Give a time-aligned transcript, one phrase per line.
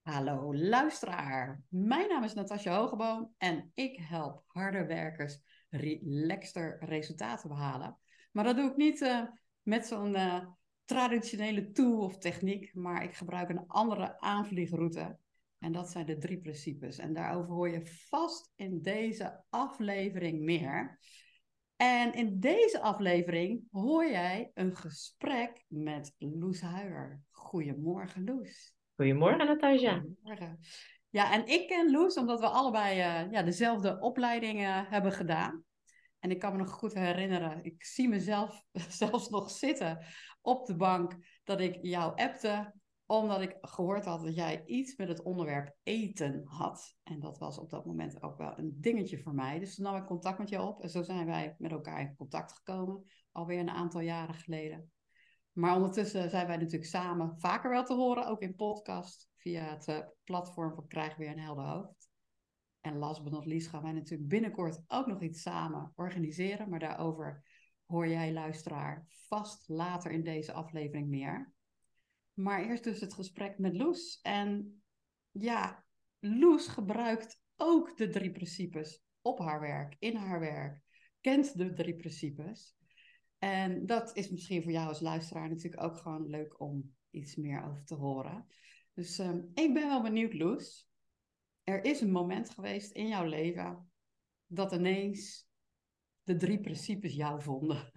[0.00, 5.38] Hallo luisteraar, mijn naam is Natasja Hogeboom en ik help harde werkers
[5.68, 7.98] relaxter resultaten behalen.
[8.32, 9.22] Maar dat doe ik niet uh,
[9.62, 10.46] met zo'n uh,
[10.84, 15.18] traditionele tool of techniek, maar ik gebruik een andere aanvliegroute.
[15.58, 16.98] En dat zijn de drie principes.
[16.98, 20.98] En daarover hoor je vast in deze aflevering meer.
[21.76, 27.22] En in deze aflevering hoor jij een gesprek met Loes Huijer.
[27.30, 28.78] Goedemorgen, Loes.
[29.00, 29.98] Goedemorgen, Natasja.
[30.00, 30.58] Goedemorgen.
[31.08, 35.64] Ja, en ik ken Loes omdat we allebei uh, ja, dezelfde opleiding hebben gedaan.
[36.18, 38.64] En ik kan me nog goed herinneren, ik zie mezelf
[39.00, 40.06] zelfs nog zitten
[40.40, 42.74] op de bank dat ik jou appte
[43.06, 46.96] omdat ik gehoord had dat jij iets met het onderwerp eten had.
[47.02, 49.58] En dat was op dat moment ook wel een dingetje voor mij.
[49.58, 52.16] Dus toen nam ik contact met jou op en zo zijn wij met elkaar in
[52.16, 54.90] contact gekomen, alweer een aantal jaren geleden.
[55.52, 59.88] Maar ondertussen zijn wij natuurlijk samen vaker wel te horen, ook in podcast, via het
[59.88, 62.10] uh, platform van Krijg Weer een Helder Hoofd.
[62.80, 66.78] En last but not least gaan wij natuurlijk binnenkort ook nog iets samen organiseren, maar
[66.78, 67.44] daarover
[67.86, 71.52] hoor jij luisteraar vast later in deze aflevering meer.
[72.32, 74.18] Maar eerst dus het gesprek met Loes.
[74.22, 74.82] En
[75.30, 75.84] ja,
[76.18, 80.82] Loes gebruikt ook de drie principes op haar werk, in haar werk.
[81.20, 82.76] Kent de drie principes.
[83.40, 87.64] En dat is misschien voor jou als luisteraar natuurlijk ook gewoon leuk om iets meer
[87.64, 88.46] over te horen.
[88.94, 90.88] Dus um, ik ben wel benieuwd, Loes.
[91.64, 93.90] Er is een moment geweest in jouw leven
[94.46, 95.48] dat ineens
[96.22, 97.92] de drie principes jou vonden.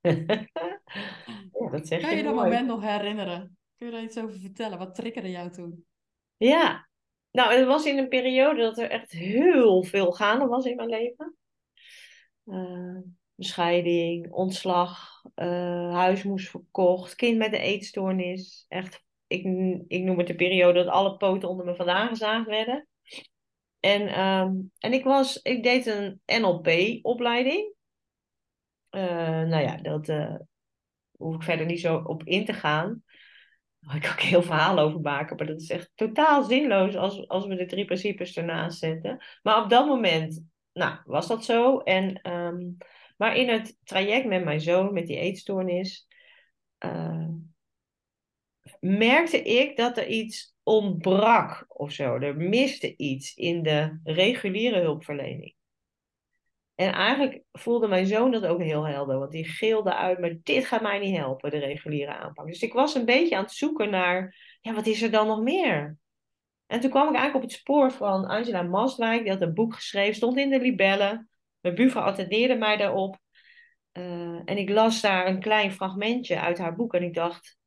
[0.00, 2.44] ja, dat zeg kan je, je dat mooi.
[2.44, 3.58] moment nog herinneren?
[3.76, 4.78] Kun je daar iets over vertellen?
[4.78, 5.86] Wat triggerde jou toen?
[6.36, 6.88] Ja,
[7.30, 10.88] nou, het was in een periode dat er echt heel veel gaande was in mijn
[10.88, 11.36] leven.
[12.44, 12.98] Uh,
[13.38, 18.64] scheiding, ontslag, uh, huis moest verkocht, kind met een eetstoornis.
[18.68, 19.44] Echt, ik,
[19.88, 22.88] ik noem het de periode dat alle poten onder me vandaan gezaagd werden.
[23.80, 27.72] En, um, en ik, was, ik deed een NLP-opleiding.
[28.90, 30.34] Uh, nou ja, dat uh,
[31.16, 33.02] hoef ik verder niet zo op in te gaan.
[33.78, 37.46] Daar kan ik heel verhaal over maken, maar dat is echt totaal zinloos als, als
[37.46, 39.24] we de drie principes ernaast zetten.
[39.42, 41.78] Maar op dat moment, nou, was dat zo.
[41.78, 42.76] En, um,
[43.16, 46.06] maar in het traject met mijn zoon, met die eetstoornis,
[46.84, 47.28] uh,
[48.80, 52.18] merkte ik dat er iets ontbrak of zo.
[52.18, 55.54] Er miste iets in de reguliere hulpverlening.
[56.74, 60.66] En eigenlijk voelde mijn zoon dat ook heel helder, want die gilde uit, maar dit
[60.66, 62.46] gaat mij niet helpen, de reguliere aanpak.
[62.46, 65.42] Dus ik was een beetje aan het zoeken naar, ja, wat is er dan nog
[65.42, 65.98] meer?
[66.66, 69.74] En toen kwam ik eigenlijk op het spoor van Angela Mastwijk, die had een boek
[69.74, 71.28] geschreven, stond in de libellen.
[71.64, 73.18] Mijn buurvrouw attendeerde mij daarop.
[73.92, 77.58] Uh, en ik las daar een klein fragmentje uit haar boek en ik dacht,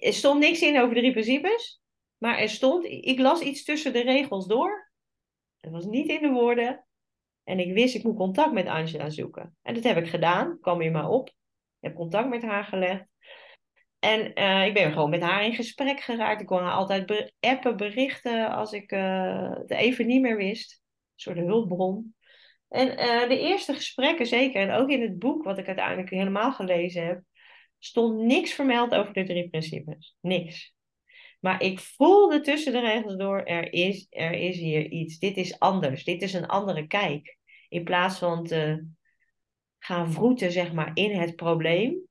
[0.00, 1.82] er stond niks in over de drie principes,
[2.18, 4.90] maar er stond, ik las iets tussen de regels door.
[5.56, 6.86] Het was niet in de woorden.
[7.44, 9.56] En ik wist, ik moet contact met Angela zoeken.
[9.62, 11.28] En dat heb ik gedaan, kwam in maar op.
[11.28, 11.34] Ik
[11.80, 13.04] heb contact met haar gelegd.
[13.98, 16.40] En uh, ik ben gewoon met haar in gesprek geraakt.
[16.40, 20.72] Ik kon haar altijd appen, berichten als ik uh, het even niet meer wist.
[20.72, 22.16] Een soort hulpbron.
[22.68, 26.52] En uh, de eerste gesprekken zeker, en ook in het boek wat ik uiteindelijk helemaal
[26.52, 27.22] gelezen heb,
[27.78, 30.16] stond niks vermeld over de drie principes.
[30.20, 30.76] Niks.
[31.40, 35.18] Maar ik voelde tussen de regels door, er is, er is hier iets.
[35.18, 36.04] Dit is anders.
[36.04, 37.36] Dit is een andere kijk.
[37.68, 38.86] In plaats van te
[39.78, 42.06] gaan vroeten, zeg maar, in het probleem,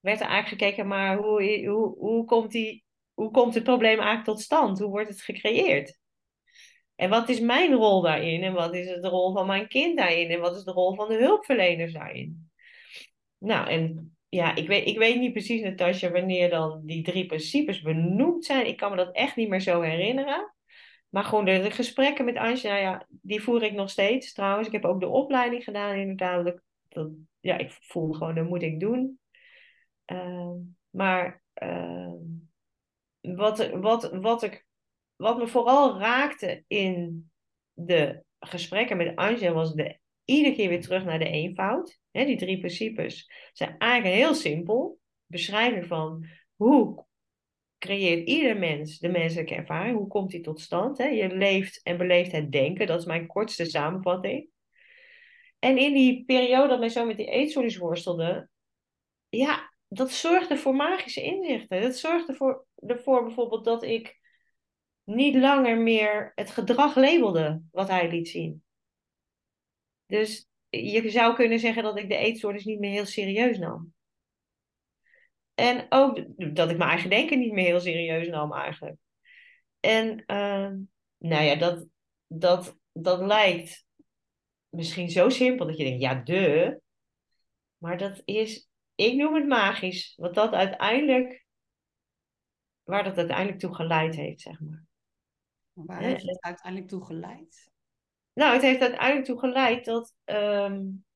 [0.00, 4.24] werd er eigenlijk gekeken, maar hoe, hoe, hoe, komt die, hoe komt het probleem eigenlijk
[4.24, 4.78] tot stand?
[4.78, 5.97] Hoe wordt het gecreëerd?
[6.98, 8.42] En wat is mijn rol daarin?
[8.42, 10.30] En wat is de rol van mijn kind daarin?
[10.30, 12.50] En wat is de rol van de hulpverleners daarin?
[13.38, 17.82] Nou, en ja, ik weet, ik weet niet precies, Natasja, wanneer dan die drie principes
[17.82, 18.66] benoemd zijn.
[18.66, 20.54] Ik kan me dat echt niet meer zo herinneren.
[21.08, 24.66] Maar gewoon de, de gesprekken met Angela, ja, die voer ik nog steeds trouwens.
[24.66, 26.60] Ik heb ook de opleiding gedaan, inderdaad.
[26.88, 27.10] Dat,
[27.40, 29.18] ja, ik voel gewoon, dat moet ik doen.
[30.06, 30.52] Uh,
[30.90, 32.12] maar uh,
[33.20, 34.66] wat, wat, wat, ik,
[35.18, 37.30] wat me vooral raakte in
[37.72, 41.98] de gesprekken met Angela was de, iedere keer weer terug naar de eenvoud.
[42.10, 44.98] Die drie principes zijn eigenlijk heel simpel.
[45.26, 47.06] Beschrijving van hoe
[47.78, 49.96] creëert ieder mens de menselijke ervaring.
[49.96, 50.98] Hoe komt die tot stand?
[50.98, 52.86] Je leeft en beleeft het denken.
[52.86, 54.48] Dat is mijn kortste samenvatting.
[55.58, 58.48] En in die periode dat mij zo met die eetstoornis worstelde,
[59.28, 61.82] ja, dat zorgde voor magische inzichten.
[61.82, 64.18] Dat zorgde voor, ervoor bijvoorbeeld dat ik
[65.08, 68.62] niet langer meer het gedrag labelde wat hij liet zien.
[70.06, 73.94] Dus je zou kunnen zeggen dat ik de eetstoornis niet meer heel serieus nam.
[75.54, 76.24] En ook
[76.54, 78.96] dat ik mijn eigen denken niet meer heel serieus nam eigenlijk.
[79.80, 80.72] En uh,
[81.18, 81.86] nou ja, dat,
[82.26, 83.86] dat, dat lijkt
[84.68, 86.80] misschien zo simpel dat je denkt, ja, de.
[87.76, 91.46] Maar dat is, ik noem het magisch, wat dat uiteindelijk,
[92.82, 94.87] waar dat uiteindelijk toe geleid heeft, zeg maar.
[95.86, 97.70] Waar heeft het uiteindelijk toe geleid?
[98.32, 100.14] Nou, het heeft uiteindelijk toe geleid dat.
[100.24, 101.06] Um...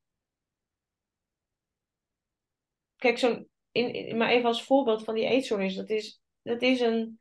[2.97, 3.49] Kijk, zo'n.
[3.71, 7.21] In, in, maar even als voorbeeld van die eetstoornis, dat is, dat is een.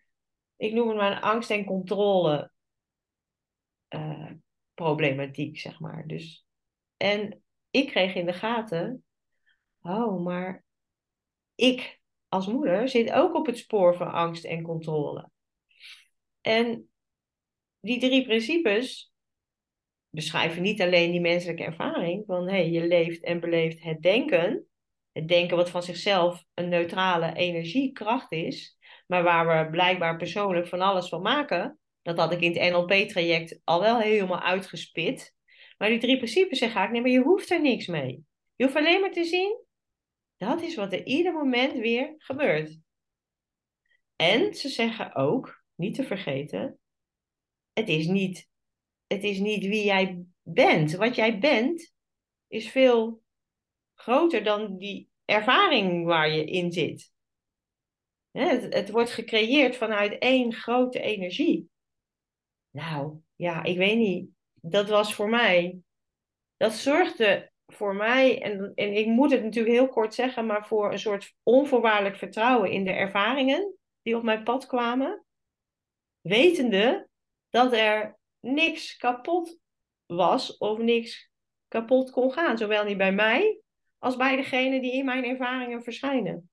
[0.55, 2.51] Ik noem het maar een angst- en controle.
[3.89, 4.31] Uh,
[4.73, 6.07] problematiek, zeg maar.
[6.07, 6.45] Dus,
[6.97, 9.03] en ik kreeg in de gaten.
[9.81, 10.63] Oh, maar
[11.55, 15.29] ik als moeder zit ook op het spoor van angst en controle.
[16.41, 16.90] En
[17.81, 19.11] die drie principes
[20.09, 24.65] beschrijven niet alleen die menselijke ervaring van hey, je leeft en beleeft het denken.
[25.11, 30.81] Het denken wat van zichzelf een neutrale energiekracht is, maar waar we blijkbaar persoonlijk van
[30.81, 31.79] alles van maken.
[32.01, 35.35] Dat had ik in het NLP-traject al wel helemaal uitgespit.
[35.77, 38.23] Maar die drie principes zeggen ik, nee, maar je hoeft er niks mee.
[38.55, 39.65] Je hoeft alleen maar te zien,
[40.37, 42.79] dat is wat er ieder moment weer gebeurt.
[44.15, 46.79] En ze zeggen ook, niet te vergeten,
[47.81, 48.49] het is niet,
[49.07, 50.91] het is niet wie jij bent.
[50.91, 51.93] Wat jij bent
[52.47, 53.21] is veel
[53.95, 57.11] groter dan die ervaring waar je in zit.
[58.31, 61.69] Het, het wordt gecreëerd vanuit één grote energie.
[62.69, 64.29] Nou, ja, ik weet niet.
[64.53, 65.77] Dat was voor mij.
[66.57, 70.91] Dat zorgde voor mij, en, en ik moet het natuurlijk heel kort zeggen, maar voor
[70.91, 75.25] een soort onvoorwaardelijk vertrouwen in de ervaringen die op mijn pad kwamen.
[76.21, 77.09] Wetende
[77.51, 79.59] dat er niks kapot
[80.05, 81.31] was of niks
[81.67, 82.57] kapot kon gaan.
[82.57, 83.61] Zowel niet bij mij
[83.97, 86.49] als bij degene die in mijn ervaringen verschijnen.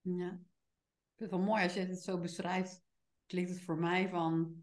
[0.00, 2.84] Ja, ik vind het wel mooi als je het zo beschrijft.
[3.26, 4.62] Klinkt het voor mij van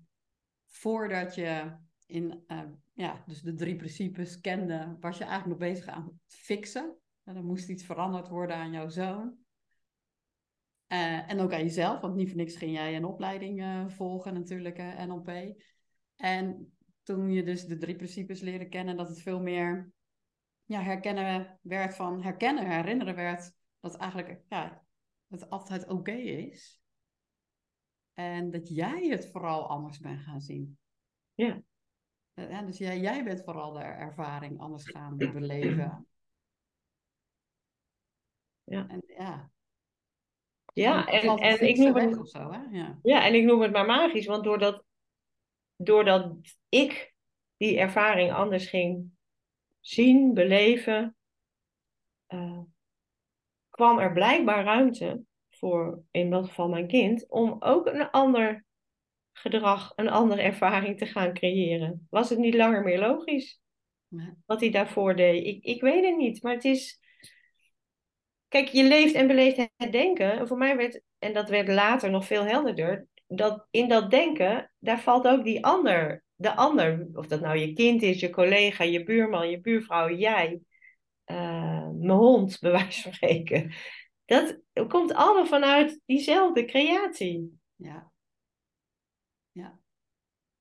[0.65, 1.75] voordat je
[2.05, 2.61] in uh,
[2.93, 6.97] ja, dus de drie principes kende, was je eigenlijk nog bezig aan het fixen.
[7.23, 9.37] En er moest iets veranderd worden aan jouw zoon.
[10.93, 14.33] Uh, en ook aan jezelf, want niet voor niks ging jij een opleiding uh, volgen
[14.33, 15.61] natuurlijk, NLP.
[16.15, 16.73] En
[17.03, 19.91] toen je dus de drie principes leerde kennen, dat het veel meer
[20.65, 24.85] ja, herkennen werd van herkennen, herinneren werd dat eigenlijk ja,
[25.27, 26.81] het altijd oké is.
[28.13, 30.77] En dat jij het vooral anders bent gaan zien.
[31.33, 31.61] Ja.
[32.33, 36.07] ja dus jij, jij bent vooral de ervaring anders gaan beleven.
[38.63, 38.87] Ja.
[38.87, 39.52] En ja.
[40.73, 42.77] Ja, en, en, ik noem het, zo, hè?
[42.77, 42.99] Ja.
[43.03, 44.83] ja, en ik noem het maar magisch, want doordat
[45.75, 46.35] doordat
[46.69, 47.13] ik
[47.57, 49.11] die ervaring anders ging
[49.79, 51.15] zien, beleven,
[52.27, 52.59] uh,
[53.69, 58.65] kwam er blijkbaar ruimte voor, in dat geval mijn kind, om ook een ander
[59.31, 62.07] gedrag, een andere ervaring te gaan creëren.
[62.09, 63.61] Was het niet langer meer logisch
[64.45, 65.45] wat hij daarvoor deed?
[65.45, 67.01] Ik, ik weet het niet, maar het is.
[68.53, 70.31] Kijk, je leeft en beleeft het denken.
[70.31, 74.71] En voor mij werd, en dat werd later nog veel helderder, dat in dat denken,
[74.79, 78.83] daar valt ook die ander, de ander, of dat nou je kind is, je collega,
[78.83, 80.61] je buurman, je buurvrouw, jij,
[81.25, 83.73] uh, mijn hond, bij wijze van spreken.
[84.25, 87.59] Dat komt allemaal vanuit diezelfde creatie.
[87.75, 88.11] Ja.
[89.51, 89.79] Ja.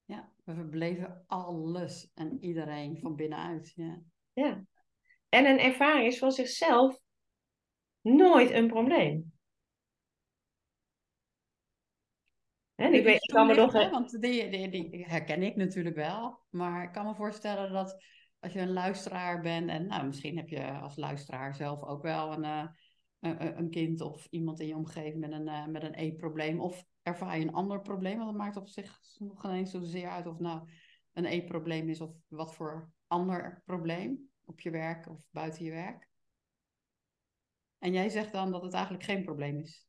[0.04, 3.72] Ja, we beleven alles en iedereen van binnenuit.
[3.74, 4.02] Ja.
[4.32, 4.64] ja.
[5.28, 7.00] En een ervaring is van zichzelf
[8.02, 9.32] nooit een probleem.
[12.74, 13.72] En ik weet, ik kan me nog...
[13.72, 16.38] Want die, die, die herken ik natuurlijk wel.
[16.50, 18.04] Maar ik kan me voorstellen dat
[18.40, 19.68] als je een luisteraar bent...
[19.68, 22.66] en nou, misschien heb je als luisteraar zelf ook wel een, uh,
[23.20, 24.00] een, een, kind...
[24.00, 26.60] of iemand in je omgeving met een, uh, met een eetprobleem...
[26.60, 28.16] of ervaar je een ander probleem...
[28.16, 30.26] want dat maakt op zich nog geen eens zozeer uit...
[30.26, 30.68] of nou
[31.12, 34.30] een eetprobleem is of wat voor ander probleem...
[34.44, 36.10] op je werk of buiten je werk.
[37.82, 39.86] En jij zegt dan dat het eigenlijk geen probleem is.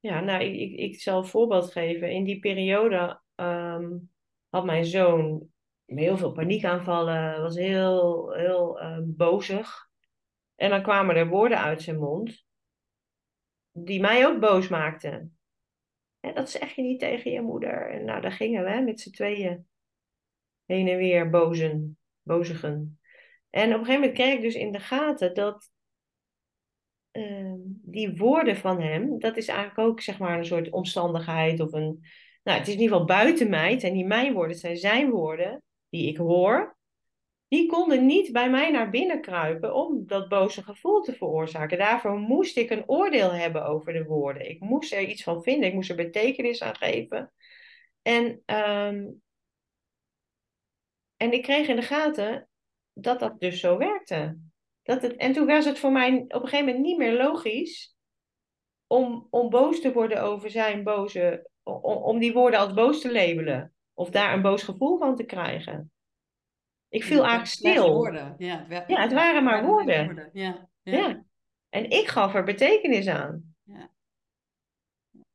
[0.00, 2.10] Ja, nou, ik, ik, zal een voorbeeld geven.
[2.10, 4.10] In die periode um,
[4.48, 5.48] had mijn zoon
[5.84, 9.88] heel veel paniekaanvallen, was heel, heel uh, bozig.
[10.54, 12.46] En dan kwamen er woorden uit zijn mond
[13.72, 15.38] die mij ook boos maakten.
[16.20, 17.90] En dat zeg je niet tegen je moeder.
[17.90, 19.66] En nou, daar gingen we met z'n tweeën
[20.64, 23.00] heen en weer bozen, bozigen.
[23.50, 25.69] En op een gegeven moment kreeg ik dus in de gaten dat
[27.10, 31.72] Ehm, die woorden van hem, dat is eigenlijk ook zeg maar een soort omstandigheid of
[31.72, 32.04] een.
[32.42, 33.70] Nou, het is in ieder geval buiten mij.
[33.70, 36.78] Het zijn niet mijn woorden, het zijn zijn woorden die ik hoor.
[37.48, 41.78] Die konden niet bij mij naar binnen kruipen om dat boze gevoel te veroorzaken.
[41.78, 44.50] Daarvoor moest ik een oordeel hebben over de woorden.
[44.50, 47.32] Ik moest er iets van vinden, ik moest er betekenis aan geven.
[48.02, 49.06] En, ehm,
[51.16, 52.48] en ik kreeg in de gaten
[52.92, 54.38] dat dat dus zo werkte.
[54.90, 57.96] Dat het, en toen was het voor mij op een gegeven moment niet meer logisch
[58.86, 63.12] om, om boos te worden over zijn boze, om, om die woorden als boos te
[63.12, 63.74] labelen.
[63.94, 65.92] Of daar een boos gevoel van te krijgen.
[66.88, 67.94] Ik viel eigenlijk stil.
[67.94, 68.34] Woorden.
[68.38, 70.04] Ja, het, ja, het waren maar woorden.
[70.04, 70.30] woorden.
[70.32, 70.96] Ja, ja.
[70.98, 71.24] ja.
[71.68, 73.54] En ik gaf er betekenis aan.
[73.62, 73.90] Ja.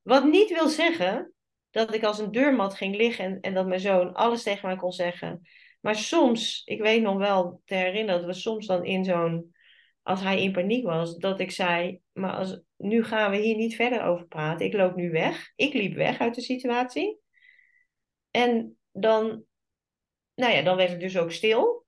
[0.01, 1.33] Wat niet wil zeggen
[1.69, 4.77] dat ik als een deurmat ging liggen en, en dat mijn zoon alles tegen mij
[4.77, 5.41] kon zeggen.
[5.85, 9.55] Maar soms, ik weet nog wel te herinneren dat we soms dan in zo'n,
[10.01, 13.75] als hij in paniek was, dat ik zei, maar als, nu gaan we hier niet
[13.75, 14.65] verder over praten.
[14.65, 15.51] Ik loop nu weg.
[15.55, 17.19] Ik liep weg uit de situatie.
[18.31, 19.43] En dan,
[20.35, 21.85] nou ja, dan werd het dus ook stil.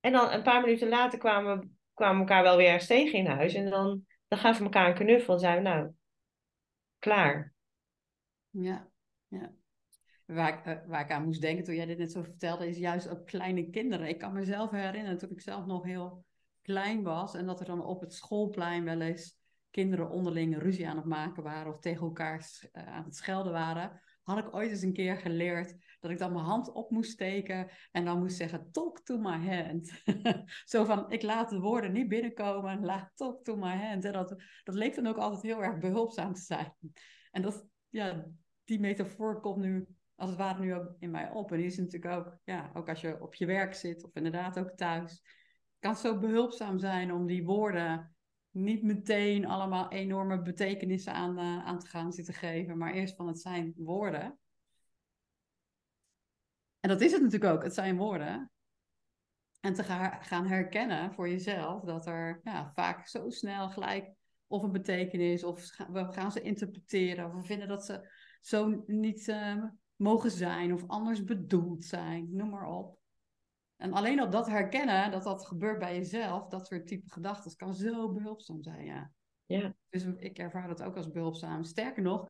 [0.00, 3.26] En dan een paar minuten later kwamen we, kwamen elkaar wel weer eens tegen in
[3.26, 3.54] huis.
[3.54, 5.90] En dan, dan gaven we elkaar een knuffel en zeiden we, nou,
[6.98, 7.54] klaar.
[8.50, 8.90] Ja,
[9.28, 9.52] ja.
[10.34, 12.78] Waar ik, eh, waar ik aan moest denken toen jij dit net zo vertelde, is
[12.78, 14.08] juist ook kleine kinderen.
[14.08, 16.24] Ik kan mezelf herinneren toen ik zelf nog heel
[16.62, 19.38] klein was en dat er dan op het schoolplein wel eens
[19.70, 24.00] kinderen onderling ruzie aan het maken waren of tegen elkaar uh, aan het schelden waren,
[24.22, 27.68] had ik ooit eens een keer geleerd dat ik dan mijn hand op moest steken
[27.90, 30.02] en dan moest zeggen talk to my hand.
[30.72, 34.02] Zo van ik laat de woorden niet binnenkomen, laat talk to my hand.
[34.02, 36.74] Dat, dat leek dan ook altijd heel erg behulpzaam te zijn.
[37.30, 38.26] En dat, ja,
[38.64, 39.86] die metafoor komt nu
[40.20, 41.52] als het ware nu ook in mij op.
[41.52, 44.58] En die is natuurlijk ook, ja, ook als je op je werk zit of inderdaad
[44.58, 45.22] ook thuis,
[45.78, 48.14] kan het zo behulpzaam zijn om die woorden
[48.50, 53.26] niet meteen allemaal enorme betekenissen aan, uh, aan te gaan zitten geven, maar eerst van
[53.26, 54.38] het zijn woorden.
[56.80, 58.50] En dat is het natuurlijk ook, het zijn woorden.
[59.60, 59.84] En te
[60.20, 64.12] gaan herkennen voor jezelf dat er ja, vaak zo snel gelijk
[64.46, 68.10] of een betekenis, of we gaan ze interpreteren, of we vinden dat ze
[68.40, 69.64] zo niet uh,
[70.00, 72.98] mogen zijn of anders bedoeld zijn, noem maar op.
[73.76, 77.74] En alleen op dat herkennen, dat dat gebeurt bij jezelf, dat soort type gedachten, kan
[77.74, 79.12] zo behulpzaam zijn, ja.
[79.46, 79.74] ja.
[79.88, 81.62] Dus ik ervaar dat ook als behulpzaam.
[81.62, 82.28] Sterker nog,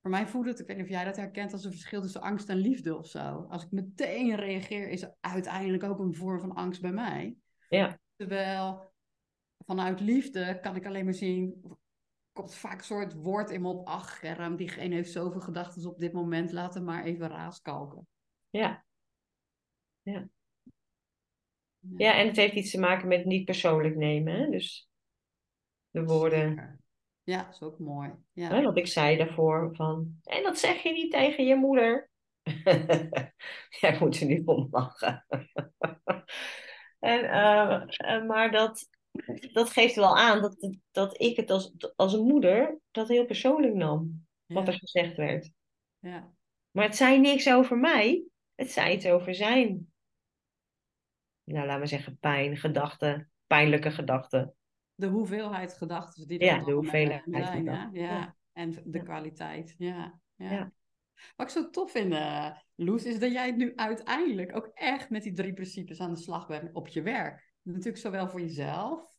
[0.00, 2.20] voor mij voelt het, ik weet niet of jij dat herkent, als een verschil tussen
[2.20, 3.46] angst en liefde of zo.
[3.48, 7.36] Als ik meteen reageer, is er uiteindelijk ook een vorm van angst bij mij.
[7.68, 7.98] Ja.
[8.16, 8.92] Terwijl
[9.66, 11.62] vanuit liefde kan ik alleen maar zien,
[12.32, 14.20] komt vaak een soort woord in me op, ach
[14.56, 18.06] diegene heeft zoveel gedachten op dit moment, laat hem maar even raaskalken.
[18.50, 18.84] Ja.
[20.02, 20.28] Ja.
[21.96, 24.34] Ja, en het heeft iets te maken met niet persoonlijk nemen.
[24.34, 24.50] Hè?
[24.50, 24.88] Dus
[25.90, 26.80] de woorden.
[27.22, 28.12] Ja, dat is ook mooi.
[28.32, 28.62] Ja.
[28.62, 32.10] Wat ik zei daarvoor van, en dat zeg je niet tegen je moeder.
[33.80, 35.26] Jij moet er niet om lachen.
[36.98, 38.88] en, uh, maar dat,
[39.52, 43.74] dat geeft wel aan dat, dat ik het als, als een moeder dat heel persoonlijk
[43.74, 44.28] nam.
[44.46, 45.50] Wat er gezegd werd.
[45.98, 46.32] Ja.
[46.70, 48.24] Maar het zei niks over mij.
[48.54, 49.90] Het zei iets over zijn
[51.52, 54.54] nou, laten we zeggen, pijn, gedachten, pijnlijke gedachten.
[54.94, 57.64] De hoeveelheid gedachten die er ja, de hoeveelheid zijn.
[57.64, 57.90] Ja?
[57.92, 58.36] ja?
[58.52, 59.74] En de kwaliteit.
[59.78, 60.20] Ja.
[60.36, 60.72] ja.
[61.36, 65.22] Wat ik zo tof vind, uh, Loes, is dat jij nu uiteindelijk ook echt met
[65.22, 67.49] die drie principes aan de slag bent op je werk.
[67.62, 69.18] Natuurlijk zowel voor jezelf,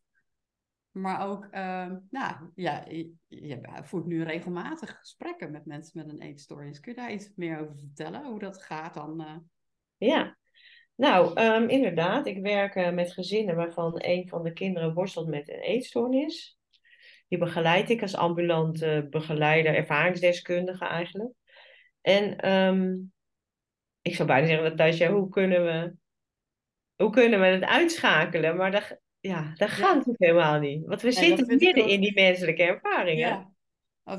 [0.91, 6.21] maar ook, uh, nou ja, je, je, voert nu regelmatig gesprekken met mensen met een
[6.21, 6.79] eetstoornis.
[6.79, 9.21] Kun je daar iets meer over vertellen, hoe dat gaat dan?
[9.21, 9.35] Uh...
[9.97, 10.37] Ja,
[10.95, 12.25] nou, ehm, inderdaad.
[12.25, 16.59] Ik werk uh, met gezinnen waarvan een van de kinderen worstelt met een eetstoornis.
[17.27, 21.33] Die begeleid ik als ambulante begeleider, ervaringsdeskundige eigenlijk.
[22.01, 23.13] En um,
[24.01, 25.95] ik zou bijna zeggen, Natasja, hoe kunnen we,
[27.01, 28.55] hoe kunnen we het uitschakelen?
[28.55, 30.85] Maar dat, ja, dat gaat natuurlijk helemaal niet.
[30.85, 33.27] Want we zitten midden in die menselijke ervaringen.
[33.27, 33.51] Ja.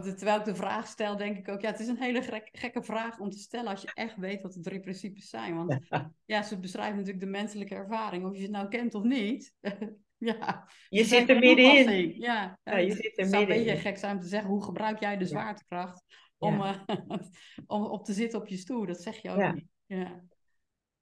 [0.01, 3.19] Terwijl ik de vraag stel, denk ik ook, ja, het is een hele gekke vraag
[3.19, 5.57] om te stellen als je echt weet wat de drie principes zijn.
[5.57, 5.79] Want
[6.25, 9.55] ja, ze beschrijven natuurlijk de menselijke ervaring, of je het nou kent of niet.
[10.31, 12.15] ja, je zit er middenin.
[12.17, 13.31] Ja, ja, je zit er middenin.
[13.31, 16.05] Het zou een beetje gek zijn om te zeggen, hoe gebruik jij de zwaartekracht
[16.39, 16.83] om, uh,
[17.67, 18.87] om op te zitten op je stoel?
[18.87, 19.67] Dat zeg je ook niet.
[19.87, 20.25] Ja.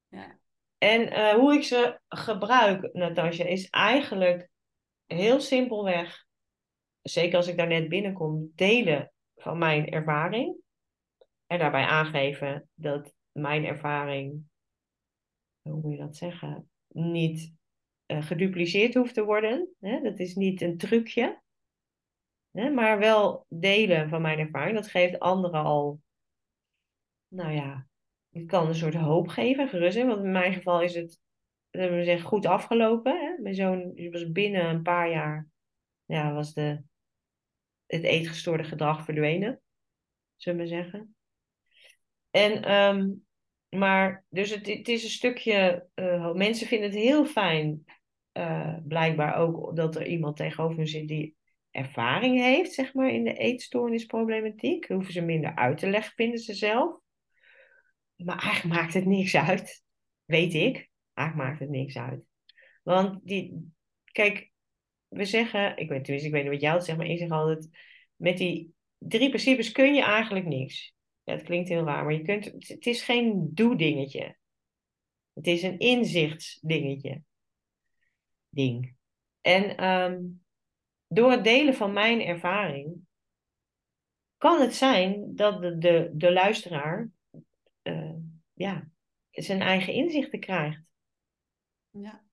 [0.08, 0.39] ja.
[0.80, 4.48] En uh, hoe ik ze gebruik, Natasja, is eigenlijk
[5.06, 6.28] heel simpelweg
[7.02, 10.56] zeker als ik daar net binnenkom, delen van mijn ervaring.
[11.46, 14.42] En daarbij aangeven dat mijn ervaring,
[15.62, 17.52] hoe moet je dat zeggen, niet
[18.06, 19.74] uh, gedupliceerd hoeft te worden.
[19.80, 20.00] Hè?
[20.00, 21.40] Dat is niet een trucje.
[22.50, 22.70] Hè?
[22.70, 24.74] Maar wel delen van mijn ervaring.
[24.74, 26.00] Dat geeft anderen al,
[27.28, 27.88] nou ja,
[28.30, 30.02] het kan een soort hoop geven, gerust.
[30.02, 31.20] Want in mijn geval is het,
[31.70, 33.20] we zeggen, goed afgelopen.
[33.20, 33.42] Hè?
[33.42, 35.48] Mijn zoon was binnen een paar jaar,
[36.04, 36.82] ja, was de
[37.86, 39.60] het eetgestoorde gedrag verdwenen,
[40.36, 41.14] zullen we zeggen.
[42.30, 43.10] En, ehm,
[43.68, 47.84] maar, dus het, het is een stukje, uh, mensen vinden het heel fijn,
[48.32, 51.36] uh, blijkbaar ook, dat er iemand tegenover hun zit die
[51.70, 54.88] ervaring heeft, zeg maar, in de eetstoornisproblematiek.
[54.88, 57.00] Hoeven ze minder uit te leggen, vinden ze zelf.
[58.24, 59.84] Maar eigenlijk maakt het niks uit,
[60.24, 60.90] weet ik.
[61.14, 62.22] Eigenlijk maakt het niks uit.
[62.82, 63.72] Want die,
[64.04, 64.50] kijk,
[65.08, 67.68] we zeggen, ik weet, tenminste, ik weet niet wat jou zegt, maar ik zeg altijd,
[68.16, 70.94] met die drie principes kun je eigenlijk niks.
[71.24, 74.36] Ja, het klinkt heel raar, maar je kunt, het is geen doe-dingetje.
[75.32, 77.22] Het is een inzichtsdingetje.
[78.48, 78.94] Ding.
[79.40, 80.44] En um,
[81.06, 83.08] door het delen van mijn ervaring
[84.36, 87.10] kan het zijn dat de, de, de luisteraar
[87.82, 88.14] uh,
[88.52, 88.90] ja,
[89.30, 90.82] zijn eigen inzichten krijgt.
[91.90, 92.24] Ja.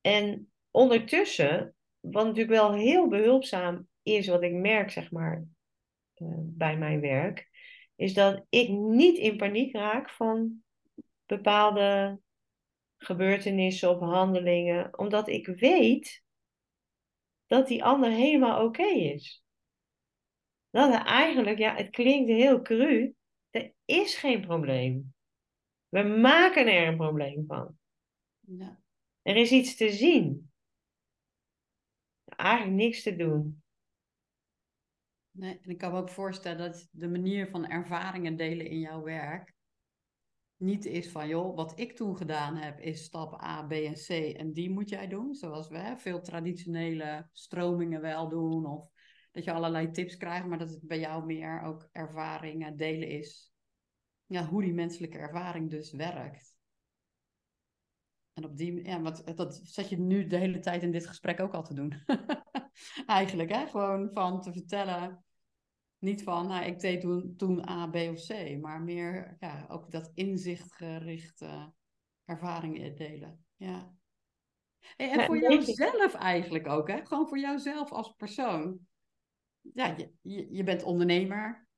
[0.00, 5.44] En ondertussen, wat natuurlijk wel heel behulpzaam is, wat ik merk, zeg maar,
[6.16, 7.48] uh, bij mijn werk,
[7.96, 10.62] is dat ik niet in paniek raak van
[11.26, 12.20] bepaalde
[12.96, 16.22] gebeurtenissen of handelingen, omdat ik weet
[17.46, 19.42] dat die ander helemaal oké is.
[20.70, 23.14] Dat eigenlijk, ja, het klinkt heel cru,
[23.90, 25.14] is geen probleem.
[25.88, 27.78] We maken er een probleem van.
[28.40, 28.80] Ja.
[29.22, 30.50] Er is iets te zien.
[32.24, 33.62] Eigenlijk niks te doen.
[35.30, 39.02] Nee, en ik kan me ook voorstellen dat de manier van ervaringen delen in jouw
[39.02, 39.54] werk
[40.60, 44.08] niet is van, joh, wat ik toen gedaan heb is stap A, B en C
[44.08, 45.34] en die moet jij doen.
[45.34, 48.66] Zoals we hè, veel traditionele stromingen wel doen.
[48.66, 48.90] Of
[49.32, 53.49] dat je allerlei tips krijgt, maar dat het bij jou meer ook ervaringen delen is.
[54.30, 56.56] Ja, hoe die menselijke ervaring dus werkt.
[58.32, 61.40] En op die ja, wat, dat zet je nu de hele tijd in dit gesprek
[61.40, 62.02] ook al te doen.
[63.06, 63.66] Eigenlijk, hè?
[63.66, 65.24] Gewoon van te vertellen
[65.98, 69.90] niet van, nou, ik deed toen, toen A, B of C, maar meer ja, ook
[69.90, 71.72] dat inzichtgerichte
[72.24, 73.44] ervaringen delen.
[73.56, 73.94] Ja.
[74.96, 77.06] en voor jouzelf eigenlijk ook, hè?
[77.06, 78.78] Gewoon voor jouzelf als persoon.
[79.60, 81.68] Ja, je, je, je bent ondernemer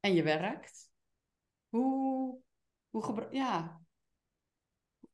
[0.00, 0.89] en je werkt.
[1.70, 2.38] Hoe,
[2.90, 3.80] hoe ja,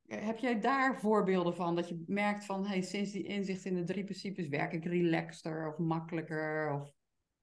[0.06, 1.76] heb jij daar voorbeelden van?
[1.76, 5.68] Dat je merkt van, hey, sinds die inzicht in de drie principes werk ik relaxter
[5.68, 6.72] of makkelijker?
[6.72, 6.92] Of...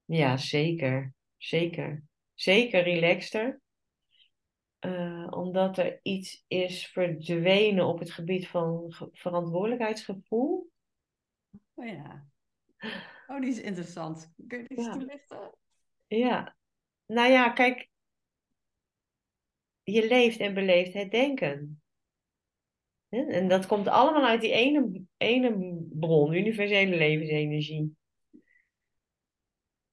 [0.06, 1.14] Ja, zeker.
[1.38, 2.04] Zeker.
[2.34, 3.62] Zeker relaxter.
[4.80, 10.72] Uh, omdat er iets is verdwenen op het gebied van verantwoordelijkheidsgevoel.
[11.74, 12.26] Oh ja.
[13.28, 14.34] Oh, die is interessant.
[14.48, 14.92] Kun je die ja.
[14.92, 15.56] toelichten?
[16.08, 16.56] Ja.
[17.06, 17.92] Nou ja, kijk.
[19.84, 21.82] Je leeft en beleeft het denken.
[23.10, 27.96] En dat komt allemaal uit die ene, ene bron, universele levensenergie.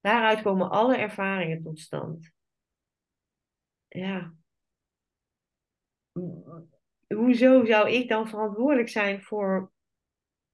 [0.00, 2.31] Daaruit komen alle ervaringen tot stand.
[3.88, 4.35] Ja.
[7.07, 9.72] Hoezo zou ik dan verantwoordelijk zijn voor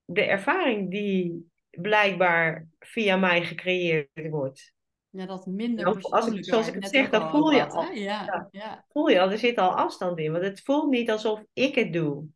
[0.05, 4.76] de ervaring die blijkbaar via mij gecreëerd wordt?
[5.17, 8.85] Ja, dat minder als ik, Zoals ik het zeg, dan voel je, al, ja, ja.
[8.89, 10.33] voel je al, er zit al afstand in.
[10.33, 12.29] Want het voelt niet alsof ik het doe.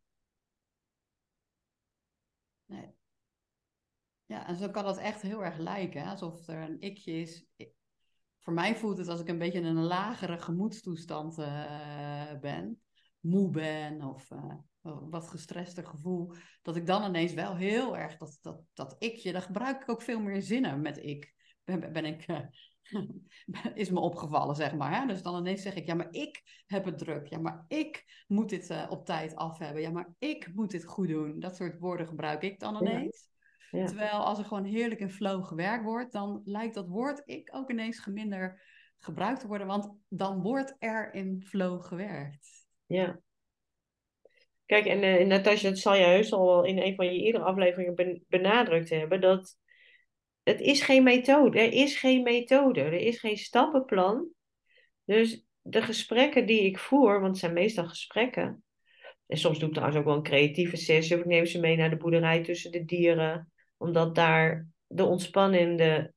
[4.31, 6.01] Ja, en zo kan dat echt heel erg lijken.
[6.01, 6.09] Hè?
[6.09, 7.45] Alsof er een ikje is.
[8.39, 12.81] Voor mij voelt het als ik een beetje in een lagere gemoedstoestand uh, ben.
[13.19, 16.33] Moe ben of uh, wat gestrester gevoel.
[16.61, 20.01] Dat ik dan ineens wel heel erg dat, dat, dat ikje, daar gebruik ik ook
[20.01, 21.33] veel meer zinnen met ik.
[21.63, 22.25] Ben, ben ik...
[23.73, 24.99] Is me opgevallen, zeg maar.
[24.99, 25.07] Hè?
[25.07, 27.27] Dus dan ineens zeg ik, ja, maar ik heb het druk.
[27.27, 29.81] Ja, maar ik moet dit op tijd af hebben.
[29.81, 31.39] Ja, maar ik moet dit goed doen.
[31.39, 33.29] Dat soort woorden gebruik ik dan ineens.
[33.71, 37.71] Terwijl als er gewoon heerlijk in flow gewerkt wordt, dan lijkt dat woord ik ook
[37.71, 38.61] ineens minder
[38.99, 42.65] gebruikt te worden, want dan wordt er in flow gewerkt.
[42.85, 43.19] Ja.
[44.65, 47.43] Kijk, en uh, Natasja, dat zal je heus al wel in een van je eerdere
[47.43, 49.57] afleveringen benadrukt hebben, dat
[50.43, 51.59] het is geen methode.
[51.59, 52.81] Er is geen methode.
[52.81, 54.27] Er is geen stappenplan.
[55.05, 58.63] Dus de gesprekken die ik voer, want het zijn meestal gesprekken.
[59.27, 61.15] En soms doe ik trouwens ook wel een creatieve sessie.
[61.15, 63.51] Of ik neem ze mee naar de boerderij tussen de dieren
[63.81, 66.13] omdat daar de ontspannende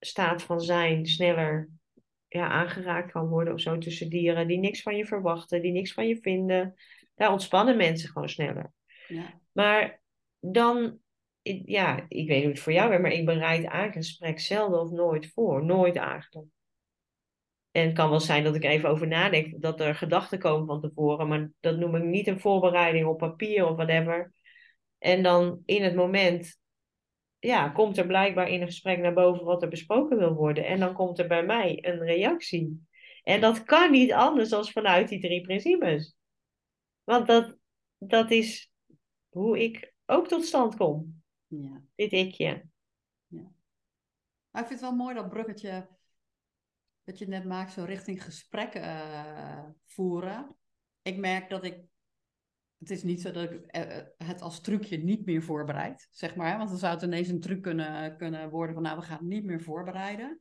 [0.00, 1.70] staat van zijn sneller
[2.28, 5.92] ja, aangeraakt kan worden of zo tussen dieren die niks van je verwachten, die niks
[5.92, 6.74] van je vinden.
[7.14, 8.72] Daar ontspannen mensen gewoon sneller.
[9.08, 9.40] Ja.
[9.52, 10.02] Maar
[10.40, 10.98] dan,
[11.64, 14.40] ja, ik weet niet hoe het voor jou werkt, maar ik bereid eigenlijk een gesprek
[14.40, 15.64] zelden of nooit voor.
[15.64, 16.48] Nooit eigenlijk.
[17.70, 20.80] En het kan wel zijn dat ik even over nadenk, dat er gedachten komen van
[20.80, 24.32] tevoren, maar dat noem ik niet een voorbereiding op papier of whatever.
[24.98, 26.58] En dan in het moment
[27.38, 30.66] ja, komt er blijkbaar in een gesprek naar boven wat er besproken wil worden.
[30.66, 32.86] En dan komt er bij mij een reactie.
[33.22, 36.16] En dat kan niet anders dan vanuit die drie principes.
[37.04, 37.56] Want dat,
[37.98, 38.72] dat is
[39.28, 41.23] hoe ik ook tot stand kom.
[41.60, 41.82] Ja.
[41.94, 42.64] Dit ikje.
[43.26, 43.52] Ja.
[44.50, 45.88] Maar ik vind het wel mooi dat bruggetje
[47.04, 50.56] dat je net maakt, zo richting gesprekken uh, voeren.
[51.02, 51.82] Ik merk dat ik.
[52.78, 56.56] Het is niet zo dat ik uh, het als trucje niet meer voorbereid, zeg maar.
[56.56, 59.26] Want dan zou het ineens een truc kunnen, kunnen worden van, nou, we gaan het
[59.26, 60.40] niet meer voorbereiden.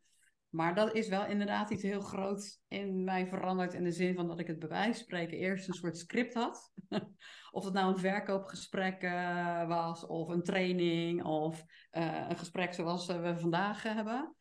[0.53, 3.73] Maar dat is wel inderdaad iets heel groots in mij veranderd.
[3.73, 6.71] In de zin van dat ik het bij wijze spreken eerst een soort script had.
[7.51, 13.05] of het nou een verkoopgesprek uh, was, of een training, of uh, een gesprek zoals
[13.05, 14.35] we vandaag hebben.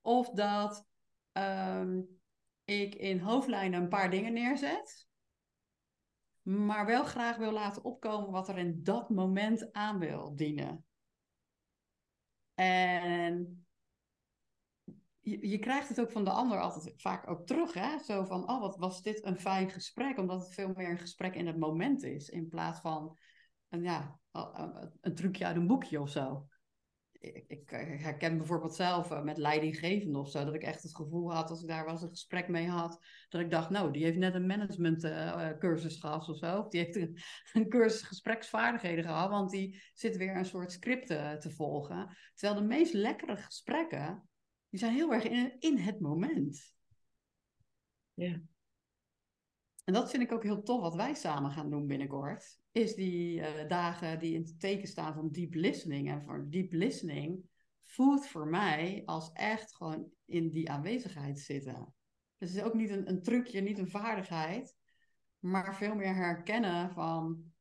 [0.00, 0.86] Of dat
[1.32, 2.20] um,
[2.64, 5.08] ik in hoofdlijnen een paar dingen neerzet.
[6.42, 10.84] Maar wel graag wil laten opkomen wat er in dat moment aan wil dienen.
[12.54, 13.64] En
[15.22, 17.74] je, je, krijgt het ook van de ander altijd vaak ook terug.
[17.74, 17.98] Hè?
[17.98, 20.18] Zo van, oh, wat was dit een fijn gesprek.
[20.18, 22.28] Omdat het veel meer een gesprek in het moment is.
[22.28, 23.18] In plaats van
[23.68, 24.18] een, ja,
[25.00, 26.46] een trucje uit een boekje of zo.
[27.12, 30.44] Ik, ik herken bijvoorbeeld zelf eh, met leidinggevende of zo.
[30.44, 32.98] Dat ik echt het gevoel had, als ik daar was een gesprek mee had.
[33.28, 36.68] Dat ik dacht, nou, die heeft net een managementcursus uh, gehad of zo.
[36.68, 37.18] Die heeft een,
[37.62, 39.30] een, cursus gespreksvaardigheden gehad.
[39.30, 42.16] Want die zit weer een soort script te volgen.
[42.34, 44.30] Terwijl de meest lekkere gesprekken
[44.72, 46.74] die zijn heel erg in, in het moment.
[48.14, 48.42] Ja.
[49.84, 52.60] En dat vind ik ook heel tof wat wij samen gaan doen binnenkort.
[52.70, 56.10] Is die uh, dagen die in het teken staan van deep listening.
[56.10, 61.94] En voor deep listening voelt voor mij als echt gewoon in die aanwezigheid zitten.
[62.38, 64.76] Dus het is ook niet een, een trucje, niet een vaardigheid.
[65.38, 67.52] Maar veel meer herkennen van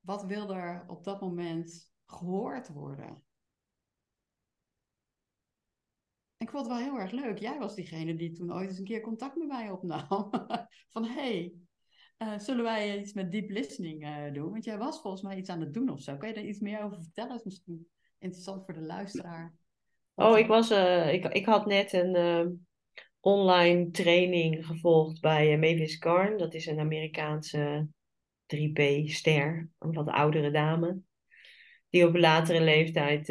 [0.00, 3.23] wat wil er op dat moment gehoord worden.
[6.44, 7.38] Ik vond het wel heel erg leuk.
[7.38, 10.30] Jij was diegene die toen ooit eens een keer contact met mij opnam.
[10.92, 11.52] Van hey,
[12.18, 14.50] uh, zullen wij iets met deep listening uh, doen?
[14.50, 16.16] Want jij was volgens mij iets aan het doen of zo.
[16.16, 17.30] Kan je daar iets meer over vertellen?
[17.30, 19.54] Dat is misschien interessant voor de luisteraar.
[20.14, 22.66] Oh, ik, was, uh, ik, ik had net een
[23.20, 26.38] online training gevolgd bij Mavis Karn.
[26.38, 27.88] Dat is een Amerikaanse
[28.56, 31.00] 3P-ster, een wat oudere dame.
[31.90, 33.28] Die op latere leeftijd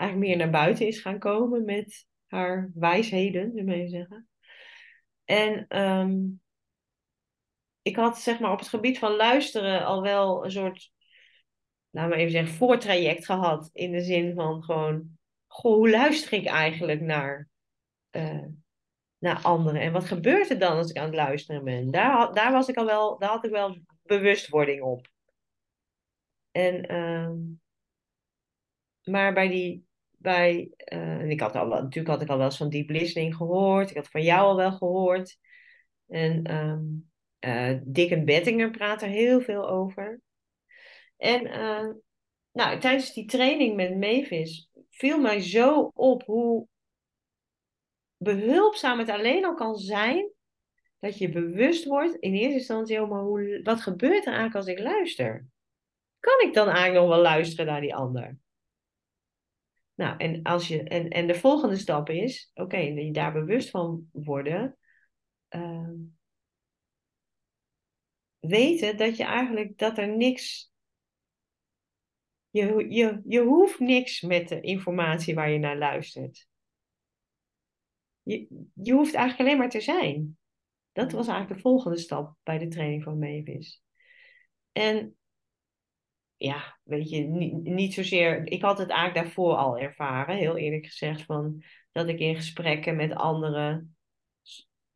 [0.00, 4.28] eigenlijk meer naar buiten is gaan komen met haar wijsheden, zou je zeggen.
[5.24, 6.40] En um,
[7.82, 10.92] ik had zeg maar op het gebied van luisteren al wel een soort,
[11.90, 13.70] laten we even zeggen, voortraject gehad.
[13.72, 17.48] In de zin van gewoon, goh, hoe luister ik eigenlijk naar,
[18.10, 18.46] uh,
[19.18, 19.80] naar anderen?
[19.80, 21.90] En wat gebeurt er dan als ik aan het luisteren ben?
[21.90, 25.08] Daar, daar, was ik al wel, daar had ik wel bewustwording op.
[26.50, 27.60] En, um,
[29.04, 29.88] maar bij die
[30.20, 33.36] bij, uh, en ik had al, natuurlijk had ik al wel eens van deep listening
[33.36, 33.90] gehoord.
[33.90, 35.38] Ik had van jou al wel gehoord.
[36.06, 40.20] En um, uh, Dick en Bettinger praat er heel veel over.
[41.16, 41.88] En uh,
[42.52, 46.66] nou, tijdens die training met Mavis viel mij zo op hoe
[48.16, 50.30] behulpzaam het alleen al kan zijn
[50.98, 54.78] dat je bewust wordt in eerste instantie, oh, hoe, wat gebeurt er eigenlijk als ik
[54.78, 55.46] luister?
[56.18, 58.38] Kan ik dan eigenlijk nog wel luisteren naar die ander?
[60.00, 63.70] Nou, en, als je, en, en de volgende stap is, oké, okay, je daar bewust
[63.70, 64.78] van worden.
[65.50, 65.90] Uh,
[68.38, 70.72] weten dat je eigenlijk, dat er niks,
[72.50, 76.48] je, je, je hoeft niks met de informatie waar je naar luistert.
[78.22, 80.38] Je, je hoeft eigenlijk alleen maar te zijn.
[80.92, 83.82] Dat was eigenlijk de volgende stap bij de training van Mavis.
[84.72, 85.16] En
[86.40, 88.46] ja, weet je, niet, niet zozeer.
[88.46, 92.96] Ik had het eigenlijk daarvoor al ervaren, heel eerlijk gezegd, van dat ik in gesprekken
[92.96, 93.96] met anderen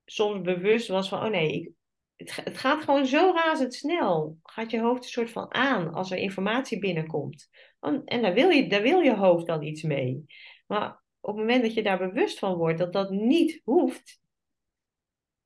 [0.04, 1.70] soms bewust was van, oh nee, ik,
[2.16, 4.38] het, het gaat gewoon zo razendsnel.
[4.42, 7.48] Gaat je hoofd een soort van aan als er informatie binnenkomt.
[8.04, 10.24] En daar wil, je, daar wil je hoofd dan iets mee.
[10.66, 14.20] Maar op het moment dat je daar bewust van wordt dat dat niet hoeft,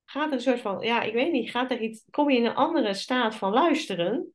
[0.05, 2.47] gaat er een soort van, ja, ik weet niet, gaat er iets, kom je in
[2.47, 4.33] een andere staat van luisteren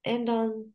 [0.00, 0.74] en dan,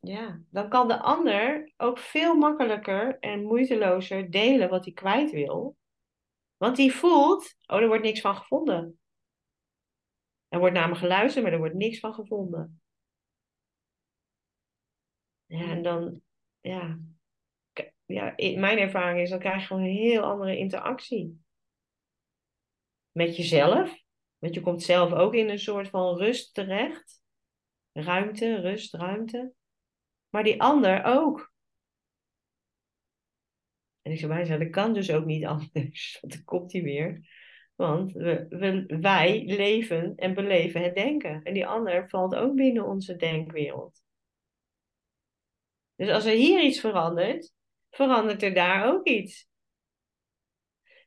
[0.00, 5.76] ja, dan kan de ander ook veel makkelijker en moeitelozer delen wat hij kwijt wil.
[6.56, 8.98] Want die voelt, oh, er wordt niks van gevonden.
[10.48, 12.82] Er wordt naar me geluisterd, maar er wordt niks van gevonden.
[15.46, 16.22] Ja, en dan,
[16.60, 16.98] ja,
[18.04, 21.42] ja mijn ervaring is, dan krijg je gewoon een heel andere interactie.
[23.12, 24.02] Met jezelf.
[24.38, 27.23] Want je komt zelf ook in een soort van rust terecht.
[27.94, 29.52] Ruimte, rust, ruimte.
[30.28, 31.52] Maar die ander ook.
[34.02, 36.18] En ik zei bijna, dat kan dus ook niet anders.
[36.20, 37.28] Dan komt hij weer.
[37.74, 41.42] Want we, we, wij leven en beleven het denken.
[41.42, 44.02] En die ander valt ook binnen onze denkwereld.
[45.94, 47.52] Dus als er hier iets verandert,
[47.90, 49.48] verandert er daar ook iets.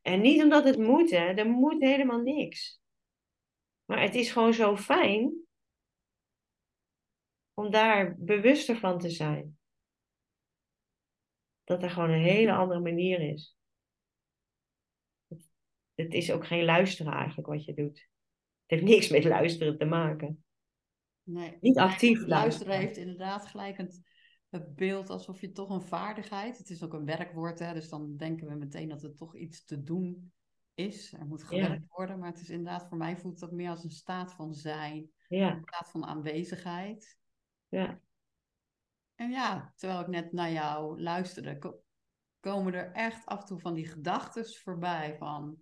[0.01, 1.33] En niet omdat het moet, hè.
[1.33, 2.81] Er moet helemaal niks.
[3.85, 5.46] Maar het is gewoon zo fijn
[7.59, 9.57] om daar bewuster van te zijn.
[11.63, 13.57] Dat er gewoon een hele andere manier is.
[15.93, 17.97] Het is ook geen luisteren eigenlijk wat je doet.
[18.65, 20.43] Het heeft niks met luisteren te maken.
[21.23, 22.29] Nee, Niet actief luisteren.
[22.29, 22.77] luisteren.
[22.77, 24.01] heeft inderdaad gelijk het,
[24.49, 26.57] het beeld alsof je toch een vaardigheid...
[26.57, 29.65] Het is ook een werkwoord, hè, dus dan denken we meteen dat het toch iets
[29.65, 30.31] te doen
[30.73, 31.13] is.
[31.13, 32.87] Er moet gewerkt worden, maar het is inderdaad...
[32.87, 35.09] Voor mij voelt dat meer als een staat van zijn.
[35.27, 37.16] Ja, Een staat van aanwezigheid.
[37.69, 37.99] Ja,
[39.17, 41.83] En ja, terwijl ik net naar jou luisterde, ko-
[42.39, 45.57] komen er echt af en toe van die gedachten voorbij van,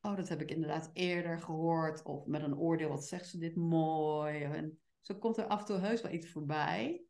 [0.00, 3.56] oh, dat heb ik inderdaad eerder gehoord, of met een oordeel, wat zegt ze dit
[3.56, 4.42] mooi.
[4.42, 7.04] En zo komt er af en toe heus wel iets voorbij.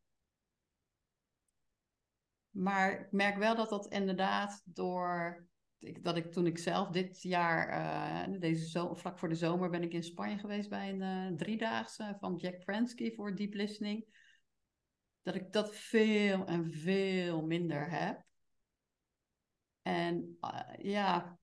[2.51, 5.47] Maar ik merk wel dat dat inderdaad door,
[6.01, 9.83] dat ik toen ik zelf dit jaar, eh, deze zo, vlak voor de zomer, ben
[9.83, 14.22] ik in Spanje geweest bij een eh, driedaagse van Jack Pransky voor Deep Listening
[15.23, 18.25] dat ik dat veel en veel minder heb.
[19.83, 21.39] En eh, ja,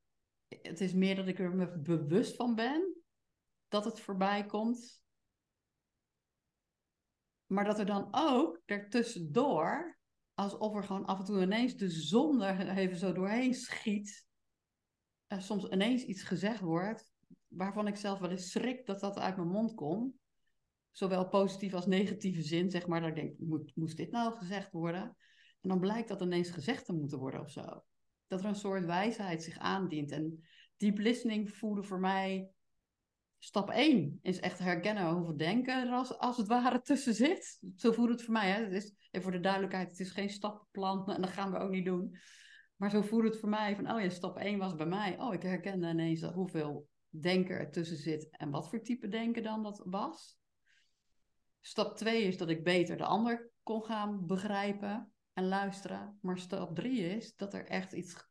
[0.47, 3.03] het is meer dat ik er me bewust van ben
[3.67, 5.03] dat het voorbij komt.
[7.45, 9.99] Maar dat er dan ook ertussendoor,
[10.33, 14.27] alsof er gewoon af en toe ineens de zon er even zo doorheen schiet,
[15.27, 17.11] er soms ineens iets gezegd wordt,
[17.47, 20.18] waarvan ik zelf wel eens schrik dat dat uit mijn mond komt
[20.99, 23.07] zowel positief als negatieve zin, zeg maar.
[23.07, 25.01] Ik denk, moet, moest dit nou gezegd worden?
[25.61, 27.83] En dan blijkt dat ineens gezegd te moeten worden of zo.
[28.27, 30.11] Dat er een soort wijsheid zich aandient.
[30.11, 30.43] En
[30.77, 32.49] deep listening voelde voor mij...
[33.41, 37.59] Stap 1 is echt herkennen hoeveel denken er als, als het ware tussen zit.
[37.75, 38.49] Zo voelt het voor mij.
[38.49, 38.69] Hè?
[38.69, 41.85] Is, en voor de duidelijkheid, het is geen stappenplan en dat gaan we ook niet
[41.85, 42.17] doen.
[42.75, 45.19] Maar zo voelde het voor mij van, oh ja, stap 1 was bij mij.
[45.19, 49.63] Oh, ik herkende ineens hoeveel denken er tussen zit en wat voor type denken dan
[49.63, 50.38] dat was.
[51.61, 56.17] Stap 2 is dat ik beter de ander kon gaan begrijpen en luisteren.
[56.21, 58.27] Maar stap 3 is dat er echt iets.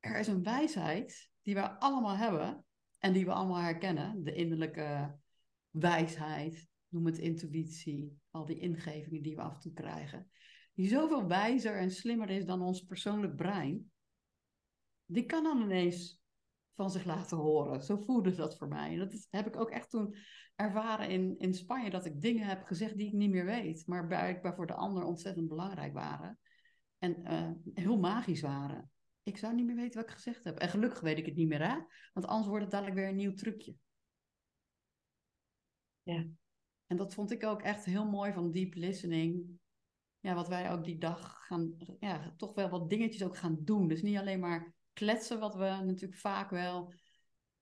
[0.00, 2.64] Er is een wijsheid die we allemaal hebben
[2.98, 4.22] en die we allemaal herkennen.
[4.22, 5.18] De innerlijke
[5.70, 10.30] wijsheid, noem het intuïtie, al die ingevingen die we af en toe krijgen.
[10.74, 13.92] Die zoveel wijzer en slimmer is dan ons persoonlijk brein.
[15.04, 16.23] Die kan dan ineens
[16.74, 17.82] van zich laten horen.
[17.82, 18.92] Zo voelde dat voor mij.
[18.92, 20.16] En dat is- heb ik ook echt toen
[20.54, 24.06] ervaren in, in Spanje dat ik dingen heb gezegd die ik niet meer weet, maar
[24.06, 26.38] blijkbaar voor de ander ontzettend belangrijk waren.
[26.98, 28.90] En eh, heel magisch waren.
[29.22, 30.58] Ik zou niet meer weten wat ik gezegd heb.
[30.58, 31.76] En gelukkig weet ik het niet meer, hè?
[32.12, 33.74] Want anders wordt het dadelijk weer een nieuw trucje.
[36.02, 36.26] Ja.
[36.86, 39.46] En dat vond ik ook echt heel mooi van deep listening.
[40.20, 43.88] Ja, wat wij ook die dag gaan, ja, toch wel wat dingetjes ook gaan doen.
[43.88, 46.92] Dus niet alleen maar kletsen, wat we natuurlijk vaak wel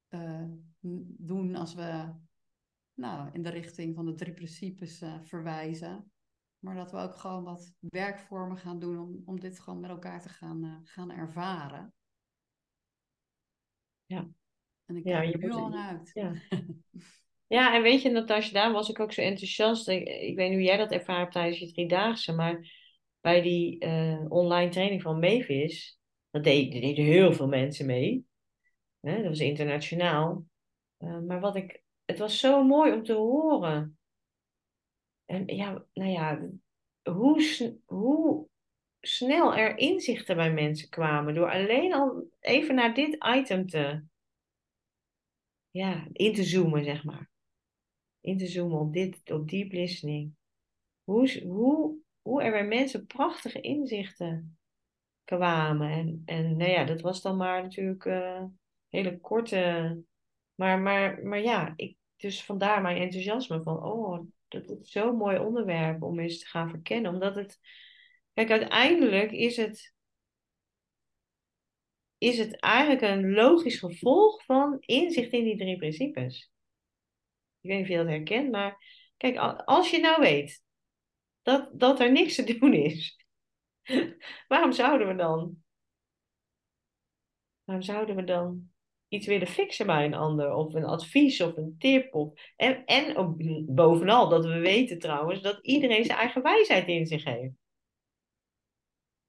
[0.08, 0.44] eh,
[1.18, 2.12] doen als we
[2.94, 6.12] nou, in de richting van de drie principes eh, verwijzen.
[6.58, 10.20] Maar dat we ook gewoon wat werkvormen gaan doen om, om dit gewoon met elkaar
[10.22, 11.94] te gaan, eh, gaan ervaren.
[14.06, 14.28] Ja.
[14.86, 16.10] En ik Ja, je er nu al uit.
[16.14, 16.32] ja.
[17.46, 19.88] Ja, en weet je, Natasja, daar was ik ook zo enthousiast.
[19.88, 22.72] Ik, ik weet niet hoe jij dat hebt tijdens je driedaagse, maar
[23.20, 23.80] bij die
[24.28, 26.01] online training van Mavis,
[26.32, 28.26] dat deden heel veel mensen mee.
[29.00, 30.46] Hè, dat was internationaal.
[30.96, 33.98] Eh, maar wat ik, het was zo mooi om te horen.
[35.24, 36.48] En ja, nou ja,
[37.02, 38.48] hoe, hoe
[39.00, 44.02] snel er inzichten bij mensen kwamen door alleen al even naar dit item te,
[45.70, 47.30] ja, in te zoomen, zeg maar.
[48.20, 50.34] In te zoomen op dit, op deep listening.
[51.04, 54.56] Hoe, hoe, hoe er bij mensen prachtige inzichten
[55.24, 55.90] kwamen.
[55.90, 58.44] En, en nou ja, dat was dan maar natuurlijk eh
[58.92, 60.02] hele korte.
[60.54, 65.38] Maar, maar, maar ja, ik, dus vandaar mijn enthousiasme van, oh, dat is zo'n mooi
[65.38, 67.12] onderwerp om eens te gaan verkennen.
[67.12, 67.58] Omdat het,
[68.34, 69.94] kijk, uiteindelijk is het,
[72.18, 76.50] is het eigenlijk een logisch gevolg van inzicht in die drie principes.
[77.60, 78.84] Ik weet niet of je dat herkent, maar
[79.16, 80.62] kijk, als je nou weet
[81.42, 83.21] dat, dat er niks te doen is,
[84.48, 85.62] waarom zouden we dan,
[87.64, 88.70] waarom zouden we dan
[89.08, 92.14] iets willen fixen bij een ander, of een advies of een tip?
[92.14, 93.34] Of, en, en ook
[93.66, 97.54] bovenal dat we weten trouwens dat iedereen zijn eigen wijsheid in zich heeft.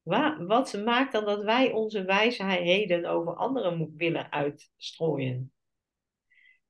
[0.01, 5.51] Wa- wat maakt dan dat wij onze wijsheden over anderen willen uitstrooien?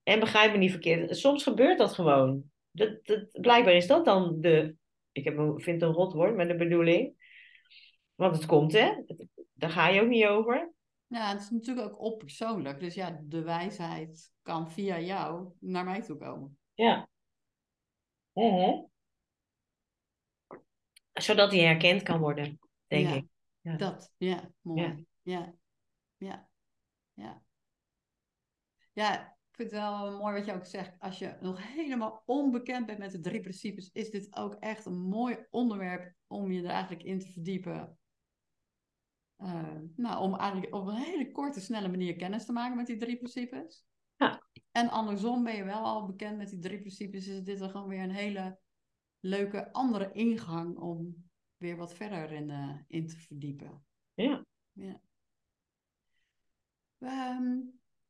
[0.04, 2.52] En begrijp me niet verkeerd, soms gebeurt dat gewoon.
[2.72, 4.76] Dat, dat, blijkbaar is dat dan de,
[5.12, 7.23] ik heb, vind het een rot woord, maar de bedoeling.
[8.24, 9.04] Want het komt, hè?
[9.54, 10.74] Daar ga je ook niet over.
[11.08, 12.80] Ja, het is natuurlijk ook oppersoonlijk.
[12.80, 16.58] Dus ja, de wijsheid kan via jou naar mij toe komen.
[16.74, 17.10] Ja.
[21.14, 23.14] Zodat die herkend kan worden, denk Ja.
[23.14, 23.26] ik.
[23.62, 23.76] Ja.
[23.78, 25.06] Dat, ja, mooi.
[25.22, 25.54] Ja,
[26.18, 26.50] ja,
[27.14, 27.44] ja.
[28.94, 31.00] Ja, ik vind het wel mooi wat je ook zegt.
[31.00, 35.02] Als je nog helemaal onbekend bent met de drie principes, is dit ook echt een
[35.02, 37.98] mooi onderwerp om je er eigenlijk in te verdiepen.
[39.44, 42.98] Eh, nou, om eigenlijk op een hele korte, snelle manier kennis te maken met die
[42.98, 43.86] drie principes.
[44.16, 44.44] Ja.
[44.72, 47.88] En andersom ben je wel al bekend met die drie principes, is dit dan gewoon
[47.88, 48.58] weer een hele
[49.20, 53.84] leuke andere ingang om weer wat verder in, eh, in te verdiepen.
[54.14, 54.46] Ja.
[54.72, 55.00] Ja.
[57.00, 57.58] Ehm,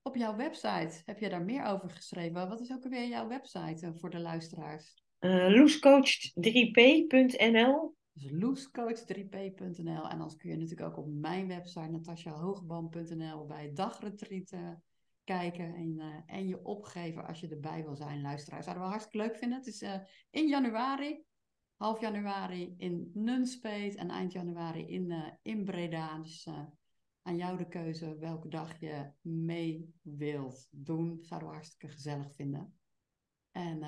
[0.02, 2.50] op jouw website heb je daar meer over geschreven.
[2.50, 5.04] Wat is ook alweer jouw website eh, voor de luisteraars?
[5.20, 7.96] Eh, loescoach3p.nl.
[8.14, 10.10] Dus loescoach3p.nl.
[10.10, 14.84] En anders kun je natuurlijk ook op mijn website natasjahoogband.nl bij dagretreaten
[15.24, 18.64] kijken en, eh, en je opgeven als je erbij wil zijn, luisteraars.
[18.64, 19.58] Zouden we hartstikke leuk vinden.
[19.58, 20.00] Het is eh,
[20.30, 21.24] in januari,
[21.76, 26.20] half januari in Nunspeet en eind januari in, eh, in Breda.
[26.20, 26.48] Dus
[27.22, 31.20] aan jou de keuze welke dag je mee wilt doen.
[31.22, 32.78] Zouden we hartstikke gezellig vinden.
[33.52, 33.84] En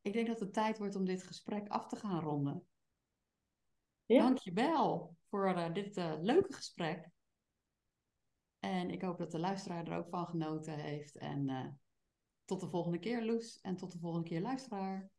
[0.00, 2.69] ik denk dat het tijd wordt om dit gesprek af te gaan ronden.
[4.10, 4.22] Ja.
[4.22, 7.08] Dankjewel voor eh, dit eh, leuke gesprek.
[8.58, 11.16] En ik hoop dat de luisteraar er ook van genoten heeft.
[11.16, 11.66] En eh,
[12.44, 13.60] tot de volgende keer, Loes.
[13.60, 15.10] En tot de volgende keer, luisteraar.